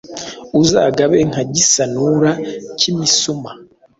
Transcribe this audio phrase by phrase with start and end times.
[0.61, 2.31] Uzagabe nka Gisanura,
[2.79, 3.51] kimisuma